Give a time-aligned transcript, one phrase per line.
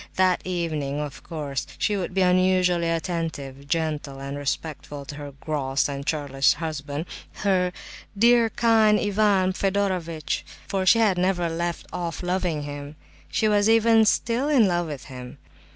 [0.15, 5.87] That evening, of course, she would be unusually attentive, gentle, and respectful to her "gross
[5.87, 7.05] and churlish" husband,
[7.45, 7.71] her
[8.17, 12.95] "dear, kind Ivan Fedorovitch," for she had never left off loving him.
[13.29, 15.37] She was even still "in love" with him.